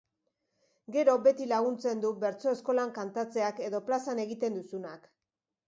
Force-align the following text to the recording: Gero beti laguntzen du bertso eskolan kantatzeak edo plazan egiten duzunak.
Gero 0.95 1.13
beti 1.27 1.47
laguntzen 1.51 2.01
du 2.05 2.11
bertso 2.25 2.55
eskolan 2.59 2.95
kantatzeak 2.97 3.63
edo 3.69 3.85
plazan 3.91 4.25
egiten 4.27 4.59
duzunak. 4.61 5.09